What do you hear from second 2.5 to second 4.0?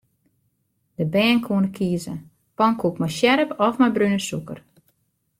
pankoek mei sjerp of mei